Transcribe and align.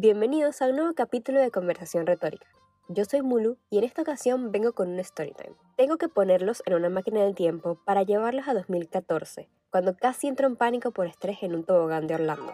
Bienvenidos 0.00 0.62
a 0.62 0.66
un 0.66 0.76
nuevo 0.76 0.94
capítulo 0.94 1.40
de 1.40 1.50
Conversación 1.50 2.06
Retórica. 2.06 2.46
Yo 2.86 3.04
soy 3.04 3.20
Mulu 3.20 3.58
y 3.68 3.78
en 3.78 3.84
esta 3.84 4.02
ocasión 4.02 4.52
vengo 4.52 4.72
con 4.72 4.90
un 4.90 5.02
storytime. 5.02 5.56
Tengo 5.76 5.96
que 5.96 6.08
ponerlos 6.08 6.62
en 6.66 6.74
una 6.74 6.88
máquina 6.88 7.24
del 7.24 7.34
tiempo 7.34 7.80
para 7.84 8.04
llevarlos 8.04 8.46
a 8.46 8.54
2014, 8.54 9.48
cuando 9.72 9.96
casi 9.96 10.28
entro 10.28 10.46
en 10.46 10.54
pánico 10.54 10.92
por 10.92 11.08
estrés 11.08 11.42
en 11.42 11.52
un 11.52 11.64
tobogán 11.64 12.06
de 12.06 12.14
Orlando. 12.14 12.52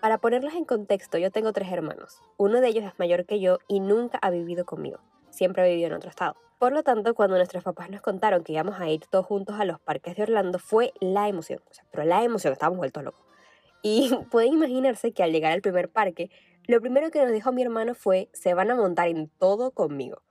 Para 0.00 0.16
ponerlos 0.16 0.54
en 0.54 0.64
contexto, 0.64 1.18
yo 1.18 1.30
tengo 1.30 1.52
tres 1.52 1.70
hermanos. 1.70 2.22
Uno 2.38 2.62
de 2.62 2.68
ellos 2.68 2.86
es 2.86 2.98
mayor 2.98 3.26
que 3.26 3.38
yo 3.38 3.58
y 3.68 3.80
nunca 3.80 4.18
ha 4.22 4.30
vivido 4.30 4.64
conmigo. 4.64 4.98
Siempre 5.28 5.62
ha 5.62 5.66
vivido 5.66 5.88
en 5.88 5.92
otro 5.92 6.08
estado. 6.08 6.36
Por 6.58 6.72
lo 6.72 6.82
tanto, 6.82 7.12
cuando 7.12 7.36
nuestros 7.36 7.64
papás 7.64 7.90
nos 7.90 8.00
contaron 8.00 8.44
que 8.44 8.54
íbamos 8.54 8.80
a 8.80 8.88
ir 8.88 9.04
todos 9.10 9.26
juntos 9.26 9.60
a 9.60 9.66
los 9.66 9.78
parques 9.78 10.16
de 10.16 10.22
Orlando, 10.22 10.58
fue 10.58 10.94
la 11.00 11.28
emoción. 11.28 11.60
Pero 11.90 12.04
la 12.04 12.24
emoción, 12.24 12.54
estábamos 12.54 12.78
vueltos 12.78 13.04
locos. 13.04 13.29
Y 13.82 14.10
pueden 14.30 14.54
imaginarse 14.54 15.12
que 15.12 15.22
al 15.22 15.32
llegar 15.32 15.52
al 15.52 15.62
primer 15.62 15.88
parque, 15.88 16.30
lo 16.66 16.80
primero 16.80 17.10
que 17.10 17.22
nos 17.22 17.32
dijo 17.32 17.52
mi 17.52 17.62
hermano 17.62 17.94
fue, 17.94 18.28
se 18.32 18.54
van 18.54 18.70
a 18.70 18.76
montar 18.76 19.08
en 19.08 19.28
todo 19.38 19.70
conmigo. 19.72 20.22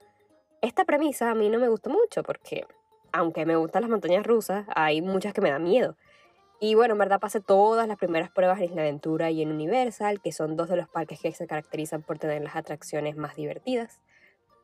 Esta 0.62 0.84
premisa 0.84 1.30
a 1.30 1.34
mí 1.34 1.48
no 1.48 1.58
me 1.58 1.68
gustó 1.68 1.90
mucho 1.90 2.22
porque, 2.22 2.66
aunque 3.12 3.46
me 3.46 3.56
gustan 3.56 3.82
las 3.82 3.90
montañas 3.90 4.26
rusas, 4.26 4.66
hay 4.74 5.02
muchas 5.02 5.32
que 5.32 5.40
me 5.40 5.50
dan 5.50 5.64
miedo. 5.64 5.96
Y 6.62 6.74
bueno, 6.74 6.92
en 6.92 6.98
verdad 6.98 7.20
pasé 7.20 7.40
todas 7.40 7.88
las 7.88 7.96
primeras 7.96 8.30
pruebas 8.30 8.58
en 8.58 8.66
Isla 8.66 8.82
Aventura 8.82 9.30
y 9.30 9.40
en 9.40 9.50
Universal, 9.50 10.20
que 10.20 10.30
son 10.30 10.56
dos 10.56 10.68
de 10.68 10.76
los 10.76 10.88
parques 10.88 11.18
que 11.20 11.32
se 11.32 11.46
caracterizan 11.46 12.02
por 12.02 12.18
tener 12.18 12.42
las 12.42 12.54
atracciones 12.54 13.16
más 13.16 13.34
divertidas. 13.34 14.00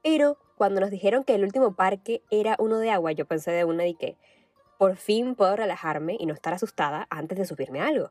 Pero 0.02 0.36
cuando 0.56 0.80
nos 0.80 0.90
dijeron 0.90 1.24
que 1.24 1.34
el 1.34 1.42
último 1.42 1.74
parque 1.74 2.22
era 2.30 2.56
uno 2.58 2.78
de 2.78 2.90
agua, 2.90 3.12
yo 3.12 3.24
pensé 3.24 3.50
de 3.50 3.64
una 3.64 3.84
de 3.84 3.94
que 3.94 4.16
por 4.78 4.96
fin 4.96 5.34
puedo 5.34 5.56
relajarme 5.56 6.16
y 6.20 6.26
no 6.26 6.34
estar 6.34 6.52
asustada 6.52 7.06
antes 7.08 7.38
de 7.38 7.46
subirme 7.46 7.80
a 7.80 7.86
algo. 7.86 8.10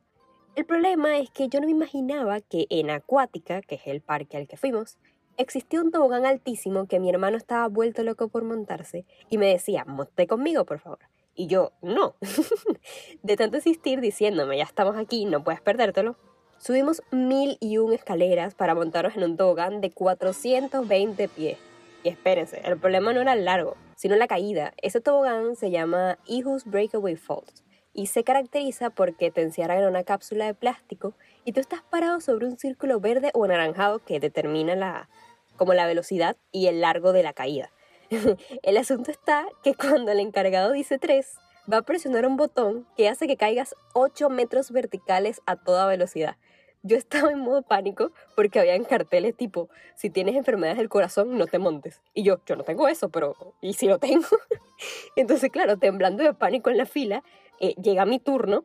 El 0.55 0.63
problema 0.63 1.17
es 1.19 1.29
que 1.31 1.49
yo 1.49 1.59
no 1.59 1.65
me 1.65 1.73
imaginaba 1.73 2.39
que 2.39 2.65
en 2.69 2.89
Acuática, 2.89 3.61
que 3.61 3.75
es 3.75 3.81
el 3.87 3.99
parque 3.99 4.37
al 4.37 4.47
que 4.47 4.55
fuimos, 4.55 4.97
existía 5.35 5.81
un 5.81 5.91
tobogán 5.91 6.25
altísimo 6.25 6.87
que 6.87 7.01
mi 7.01 7.09
hermano 7.09 7.35
estaba 7.35 7.67
vuelto 7.67 8.03
loco 8.03 8.29
por 8.29 8.45
montarse 8.45 9.03
y 9.29 9.37
me 9.37 9.47
decía, 9.47 9.83
monte 9.83 10.27
conmigo, 10.27 10.63
por 10.63 10.79
favor. 10.79 10.99
Y 11.35 11.47
yo, 11.47 11.73
no. 11.81 12.15
de 13.23 13.35
tanto 13.35 13.57
insistir 13.57 13.99
diciéndome, 13.99 14.57
ya 14.57 14.63
estamos 14.63 14.95
aquí, 14.95 15.25
no 15.25 15.43
puedes 15.43 15.59
perdértelo. 15.59 16.15
Subimos 16.57 17.03
mil 17.11 17.57
y 17.59 17.77
un 17.77 17.91
escaleras 17.91 18.55
para 18.55 18.75
montarnos 18.75 19.17
en 19.17 19.25
un 19.25 19.35
tobogán 19.35 19.81
de 19.81 19.91
420 19.91 21.27
pies. 21.27 21.57
Y 22.01 22.07
espérense, 22.07 22.61
el 22.63 22.77
problema 22.77 23.11
no 23.11 23.19
era 23.19 23.33
el 23.33 23.43
largo, 23.43 23.75
sino 23.97 24.15
la 24.15 24.27
caída. 24.27 24.73
Ese 24.81 25.01
tobogán 25.01 25.57
se 25.57 25.69
llama 25.69 26.17
Ihus 26.27 26.63
Breakaway 26.63 27.17
Falls 27.17 27.64
y 27.95 28.07
se 28.07 28.23
caracteriza 28.23 28.89
porque 28.89 29.31
te 29.31 29.41
encierran 29.41 29.79
en 29.79 29.87
una 29.87 30.03
cápsula 30.03 30.45
de 30.45 30.53
plástico 30.53 31.13
y 31.45 31.53
tú 31.53 31.61
estás 31.61 31.81
parado 31.81 32.19
sobre 32.19 32.45
un 32.45 32.59
círculo 32.59 32.99
verde 32.99 33.31
o 33.33 33.45
anaranjado 33.45 33.99
que 33.99 34.19
determina 34.19 34.75
la, 34.75 35.09
como 35.55 35.73
la 35.73 35.87
velocidad 35.87 36.35
y 36.51 36.67
el 36.67 36.81
largo 36.81 37.13
de 37.13 37.23
la 37.23 37.33
caída. 37.33 37.71
el 38.63 38.77
asunto 38.77 39.11
está 39.11 39.45
que 39.63 39.73
cuando 39.73 40.11
el 40.11 40.19
encargado 40.19 40.73
dice 40.73 40.99
3, 40.99 41.39
va 41.71 41.77
a 41.77 41.81
presionar 41.83 42.25
un 42.25 42.35
botón 42.35 42.85
que 42.97 43.07
hace 43.07 43.27
que 43.27 43.37
caigas 43.37 43.75
8 43.93 44.29
metros 44.29 44.71
verticales 44.71 45.41
a 45.45 45.55
toda 45.55 45.87
velocidad. 45.87 46.35
Yo 46.83 46.97
estaba 46.97 47.31
en 47.31 47.39
modo 47.39 47.63
pánico 47.63 48.11
porque 48.35 48.59
habían 48.59 48.83
carteles 48.83 49.35
tipo, 49.35 49.69
si 49.95 50.11
tienes 50.11 50.35
enfermedades 50.35 50.77
del 50.77 50.89
corazón, 50.89 51.35
no 51.35 51.47
te 51.47 51.57
montes. 51.57 51.99
Y 52.13 52.21
yo, 52.21 52.41
yo 52.45 52.55
no 52.55 52.63
tengo 52.63 52.87
eso, 52.87 53.09
pero 53.09 53.55
¿y 53.59 53.73
si 53.73 53.87
lo 53.87 53.97
tengo? 53.97 54.27
Entonces, 55.15 55.49
claro, 55.49 55.77
temblando 55.77 56.23
de 56.23 56.35
pánico 56.35 56.69
en 56.69 56.77
la 56.77 56.85
fila, 56.85 57.23
eh, 57.59 57.75
llega 57.81 58.05
mi 58.05 58.19
turno 58.19 58.63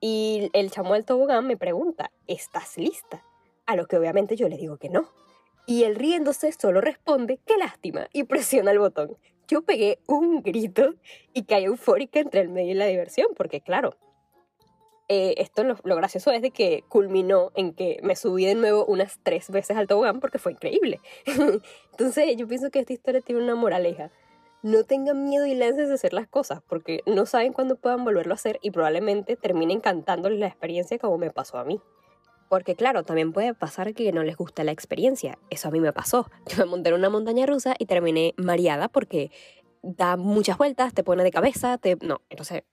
y 0.00 0.50
el 0.52 0.70
chamo 0.70 0.94
del 0.94 1.04
tobogán 1.04 1.46
me 1.46 1.56
pregunta, 1.56 2.10
¿estás 2.26 2.76
lista? 2.76 3.24
A 3.66 3.76
lo 3.76 3.86
que 3.86 3.96
obviamente 3.96 4.36
yo 4.36 4.48
le 4.48 4.56
digo 4.56 4.76
que 4.76 4.88
no. 4.88 5.10
Y 5.66 5.84
él 5.84 5.96
riéndose 5.96 6.52
solo 6.52 6.80
responde, 6.80 7.40
qué 7.44 7.56
lástima, 7.56 8.08
y 8.12 8.24
presiona 8.24 8.70
el 8.70 8.78
botón. 8.78 9.16
Yo 9.48 9.62
pegué 9.62 9.98
un 10.06 10.42
grito 10.42 10.94
y 11.32 11.44
caí 11.44 11.64
eufórica 11.64 12.20
entre 12.20 12.40
el 12.40 12.48
medio 12.48 12.72
y 12.72 12.74
la 12.74 12.86
diversión, 12.86 13.28
porque 13.36 13.60
claro, 13.60 13.96
eh, 15.08 15.34
esto 15.38 15.62
lo, 15.62 15.76
lo, 15.84 15.96
gracioso 15.96 16.32
es 16.32 16.42
de 16.42 16.50
que 16.50 16.82
culminó 16.88 17.52
en 17.54 17.72
que 17.72 17.98
me 18.02 18.16
subí 18.16 18.44
de 18.44 18.56
nuevo 18.56 18.84
unas 18.86 19.20
tres 19.22 19.50
veces 19.50 19.76
al 19.76 19.86
tobogán 19.86 20.20
porque 20.20 20.38
fue 20.38 20.52
increíble. 20.52 21.00
Entonces 21.92 22.36
yo 22.36 22.48
pienso 22.48 22.70
que 22.70 22.80
esta 22.80 22.92
historia 22.92 23.20
tiene 23.20 23.42
una 23.42 23.54
moraleja 23.54 24.10
no 24.66 24.82
tengan 24.82 25.22
miedo 25.22 25.46
y 25.46 25.54
lancen 25.54 25.92
a 25.92 25.94
hacer 25.94 26.12
las 26.12 26.26
cosas, 26.26 26.60
porque 26.68 27.00
no 27.06 27.24
saben 27.24 27.52
cuándo 27.52 27.76
puedan 27.76 28.04
volverlo 28.04 28.32
a 28.32 28.34
hacer 28.34 28.58
y 28.62 28.72
probablemente 28.72 29.36
terminen 29.36 29.76
encantándoles 29.76 30.40
la 30.40 30.48
experiencia 30.48 30.98
como 30.98 31.18
me 31.18 31.30
pasó 31.30 31.58
a 31.58 31.64
mí. 31.64 31.80
Porque 32.48 32.74
claro, 32.74 33.04
también 33.04 33.32
puede 33.32 33.54
pasar 33.54 33.94
que 33.94 34.10
no 34.10 34.24
les 34.24 34.36
guste 34.36 34.64
la 34.64 34.72
experiencia. 34.72 35.38
Eso 35.50 35.68
a 35.68 35.70
mí 35.70 35.78
me 35.78 35.92
pasó. 35.92 36.28
Yo 36.48 36.58
me 36.58 36.64
monté 36.64 36.88
en 36.88 36.96
una 36.96 37.08
montaña 37.08 37.46
rusa 37.46 37.76
y 37.78 37.86
terminé 37.86 38.34
mareada 38.36 38.88
porque 38.88 39.30
da 39.82 40.16
muchas 40.16 40.58
vueltas, 40.58 40.92
te 40.94 41.04
pone 41.04 41.22
de 41.22 41.30
cabeza, 41.30 41.78
te... 41.78 41.96
No, 42.00 42.22
entonces, 42.28 42.64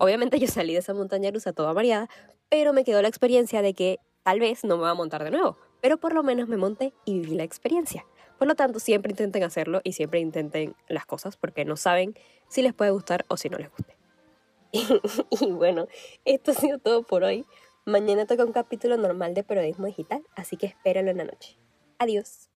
obviamente 0.00 0.40
yo 0.40 0.48
salí 0.48 0.72
de 0.72 0.80
esa 0.80 0.94
montaña 0.94 1.30
rusa 1.30 1.52
toda 1.52 1.72
mareada, 1.74 2.08
pero 2.48 2.72
me 2.72 2.82
quedó 2.82 3.00
la 3.02 3.08
experiencia 3.08 3.62
de 3.62 3.72
que 3.72 4.00
tal 4.24 4.40
vez 4.40 4.64
no 4.64 4.78
me 4.78 4.82
va 4.82 4.90
a 4.90 4.94
montar 4.94 5.22
de 5.22 5.30
nuevo. 5.30 5.56
Pero 5.80 5.98
por 5.98 6.12
lo 6.12 6.24
menos 6.24 6.48
me 6.48 6.56
monté 6.56 6.92
y 7.04 7.20
viví 7.20 7.36
la 7.36 7.44
experiencia. 7.44 8.04
Por 8.38 8.48
lo 8.48 8.54
tanto, 8.54 8.78
siempre 8.78 9.10
intenten 9.10 9.42
hacerlo 9.42 9.80
y 9.84 9.92
siempre 9.92 10.20
intenten 10.20 10.74
las 10.88 11.06
cosas 11.06 11.36
porque 11.36 11.64
no 11.64 11.76
saben 11.76 12.14
si 12.48 12.62
les 12.62 12.74
puede 12.74 12.90
gustar 12.90 13.24
o 13.28 13.36
si 13.36 13.48
no 13.48 13.58
les 13.58 13.70
guste. 13.70 13.96
y, 15.30 15.52
bueno, 15.52 15.86
esto 16.24 16.50
ha 16.50 16.54
sido 16.54 16.78
todo 16.78 17.02
por 17.02 17.24
hoy. 17.24 17.46
Mañana 17.84 18.26
toca 18.26 18.44
un 18.44 18.52
capítulo 18.52 18.96
normal 18.96 19.34
de 19.34 19.44
periodismo 19.44 19.86
digital, 19.86 20.22
así 20.34 20.56
que 20.56 20.66
espéralo 20.66 21.10
en 21.10 21.18
la 21.18 21.24
noche. 21.24 21.56
Adiós. 21.98 22.50